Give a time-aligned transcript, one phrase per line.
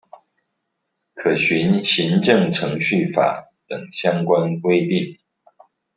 [1.13, 5.19] 可循行政程序法等相關規定